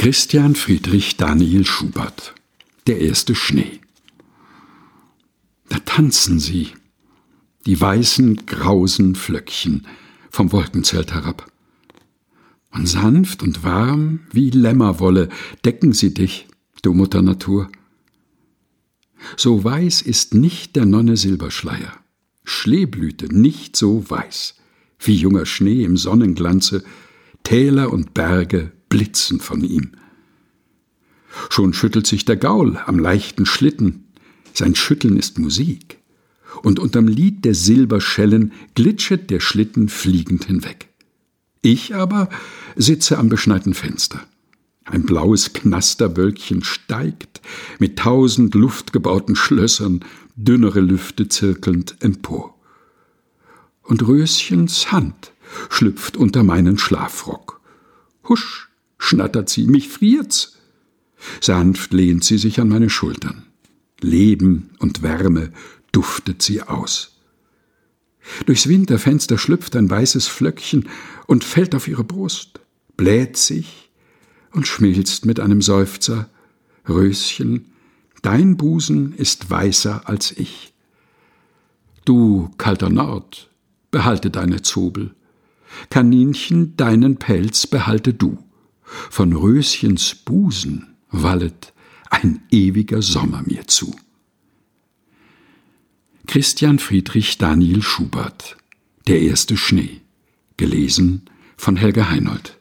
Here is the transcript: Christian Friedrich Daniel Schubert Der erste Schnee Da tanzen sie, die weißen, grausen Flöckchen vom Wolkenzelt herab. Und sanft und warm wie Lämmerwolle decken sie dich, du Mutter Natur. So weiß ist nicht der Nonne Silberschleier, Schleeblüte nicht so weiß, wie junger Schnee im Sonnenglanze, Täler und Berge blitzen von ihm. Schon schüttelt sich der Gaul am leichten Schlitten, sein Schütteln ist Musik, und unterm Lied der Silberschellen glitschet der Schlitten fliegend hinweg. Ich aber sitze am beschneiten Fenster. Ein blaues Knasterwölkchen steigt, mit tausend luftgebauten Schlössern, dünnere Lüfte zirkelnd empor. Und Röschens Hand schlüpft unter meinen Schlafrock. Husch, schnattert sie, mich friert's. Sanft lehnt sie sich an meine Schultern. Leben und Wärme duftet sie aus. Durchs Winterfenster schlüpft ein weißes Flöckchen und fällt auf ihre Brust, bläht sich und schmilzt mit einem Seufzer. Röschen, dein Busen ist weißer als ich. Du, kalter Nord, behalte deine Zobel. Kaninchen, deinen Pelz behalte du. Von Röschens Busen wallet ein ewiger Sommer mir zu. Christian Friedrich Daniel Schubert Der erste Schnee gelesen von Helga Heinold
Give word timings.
Christian 0.00 0.54
Friedrich 0.54 1.18
Daniel 1.18 1.66
Schubert 1.66 2.34
Der 2.86 3.02
erste 3.02 3.34
Schnee 3.34 3.80
Da 5.68 5.78
tanzen 5.80 6.40
sie, 6.40 6.68
die 7.66 7.78
weißen, 7.78 8.46
grausen 8.46 9.14
Flöckchen 9.14 9.86
vom 10.30 10.52
Wolkenzelt 10.52 11.12
herab. 11.12 11.52
Und 12.72 12.86
sanft 12.86 13.42
und 13.42 13.62
warm 13.62 14.20
wie 14.32 14.48
Lämmerwolle 14.48 15.28
decken 15.66 15.92
sie 15.92 16.14
dich, 16.14 16.46
du 16.80 16.94
Mutter 16.94 17.20
Natur. 17.20 17.70
So 19.36 19.62
weiß 19.62 20.00
ist 20.00 20.32
nicht 20.32 20.76
der 20.76 20.86
Nonne 20.86 21.18
Silberschleier, 21.18 21.92
Schleeblüte 22.44 23.26
nicht 23.26 23.76
so 23.76 24.08
weiß, 24.08 24.54
wie 24.98 25.16
junger 25.16 25.44
Schnee 25.44 25.84
im 25.84 25.98
Sonnenglanze, 25.98 26.84
Täler 27.42 27.92
und 27.92 28.14
Berge 28.14 28.72
blitzen 28.90 29.40
von 29.40 29.64
ihm. 29.64 29.92
Schon 31.48 31.72
schüttelt 31.72 32.06
sich 32.06 32.26
der 32.26 32.36
Gaul 32.36 32.76
am 32.84 32.98
leichten 32.98 33.46
Schlitten, 33.46 34.04
sein 34.52 34.74
Schütteln 34.74 35.16
ist 35.16 35.38
Musik, 35.38 35.98
und 36.62 36.78
unterm 36.78 37.08
Lied 37.08 37.44
der 37.46 37.54
Silberschellen 37.54 38.52
glitschet 38.74 39.30
der 39.30 39.40
Schlitten 39.40 39.88
fliegend 39.88 40.44
hinweg. 40.44 40.88
Ich 41.62 41.94
aber 41.94 42.28
sitze 42.76 43.18
am 43.18 43.28
beschneiten 43.28 43.74
Fenster. 43.74 44.20
Ein 44.84 45.04
blaues 45.04 45.52
Knasterwölkchen 45.52 46.64
steigt, 46.64 47.40
mit 47.78 47.98
tausend 47.98 48.54
luftgebauten 48.54 49.36
Schlössern, 49.36 50.04
dünnere 50.34 50.80
Lüfte 50.80 51.28
zirkelnd 51.28 51.96
empor. 52.00 52.58
Und 53.82 54.06
Röschens 54.06 54.90
Hand 54.90 55.32
schlüpft 55.68 56.16
unter 56.16 56.42
meinen 56.42 56.78
Schlafrock. 56.78 57.60
Husch, 58.28 58.69
schnattert 59.10 59.48
sie, 59.48 59.66
mich 59.66 59.88
friert's. 59.88 60.56
Sanft 61.40 61.92
lehnt 61.92 62.24
sie 62.24 62.38
sich 62.38 62.60
an 62.60 62.68
meine 62.68 62.88
Schultern. 62.88 63.44
Leben 64.00 64.70
und 64.78 65.02
Wärme 65.02 65.52
duftet 65.92 66.42
sie 66.42 66.62
aus. 66.62 67.18
Durchs 68.46 68.68
Winterfenster 68.68 69.36
schlüpft 69.36 69.74
ein 69.76 69.90
weißes 69.90 70.28
Flöckchen 70.28 70.88
und 71.26 71.44
fällt 71.44 71.74
auf 71.74 71.88
ihre 71.88 72.04
Brust, 72.04 72.60
bläht 72.96 73.36
sich 73.36 73.90
und 74.52 74.66
schmilzt 74.66 75.26
mit 75.26 75.40
einem 75.40 75.60
Seufzer. 75.60 76.30
Röschen, 76.88 77.72
dein 78.22 78.56
Busen 78.56 79.12
ist 79.12 79.50
weißer 79.50 80.08
als 80.08 80.32
ich. 80.32 80.72
Du, 82.04 82.50
kalter 82.58 82.90
Nord, 82.90 83.50
behalte 83.90 84.30
deine 84.30 84.62
Zobel. 84.62 85.14
Kaninchen, 85.90 86.76
deinen 86.76 87.16
Pelz 87.16 87.66
behalte 87.66 88.14
du. 88.14 88.38
Von 89.10 89.32
Röschens 89.32 90.14
Busen 90.14 90.96
wallet 91.10 91.72
ein 92.10 92.42
ewiger 92.50 93.02
Sommer 93.02 93.42
mir 93.46 93.66
zu. 93.66 93.94
Christian 96.26 96.78
Friedrich 96.78 97.38
Daniel 97.38 97.82
Schubert 97.82 98.56
Der 99.06 99.20
erste 99.20 99.56
Schnee 99.56 100.00
gelesen 100.56 101.22
von 101.56 101.76
Helga 101.76 102.08
Heinold 102.08 102.59